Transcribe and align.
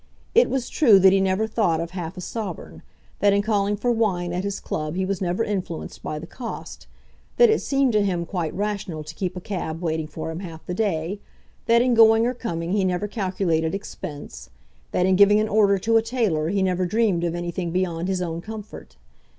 It 0.33 0.49
was 0.49 0.67
true 0.67 0.97
that 0.97 1.13
he 1.13 1.21
never 1.21 1.45
thought 1.45 1.79
of 1.79 1.91
half 1.91 2.17
a 2.17 2.21
sovereign; 2.21 2.81
that 3.19 3.33
in 3.33 3.43
calling 3.43 3.77
for 3.77 3.91
wine 3.91 4.33
at 4.33 4.43
his 4.43 4.59
club 4.59 4.95
he 4.95 5.05
was 5.05 5.21
never 5.21 5.43
influenced 5.43 6.01
by 6.01 6.17
the 6.17 6.25
cost; 6.25 6.87
that 7.37 7.51
it 7.51 7.61
seemed 7.61 7.93
to 7.93 8.01
him 8.03 8.25
quite 8.25 8.51
rational 8.55 9.03
to 9.03 9.13
keep 9.13 9.37
a 9.37 9.39
cab 9.39 9.79
waiting 9.83 10.07
for 10.07 10.31
him 10.31 10.39
half 10.39 10.65
the 10.65 10.73
day; 10.73 11.19
that 11.67 11.83
in 11.83 11.93
going 11.93 12.25
or 12.25 12.33
coming 12.33 12.71
he 12.71 12.83
never 12.83 13.07
calculated 13.07 13.75
expense; 13.75 14.49
that 14.91 15.05
in 15.05 15.15
giving 15.15 15.39
an 15.39 15.47
order 15.47 15.77
to 15.77 15.97
a 15.97 16.01
tailor 16.01 16.49
he 16.49 16.63
never 16.63 16.87
dreamed 16.87 17.23
of 17.23 17.35
anything 17.35 17.69
beyond 17.69 18.07
his 18.07 18.23
own 18.23 18.41
comfort. 18.41 18.97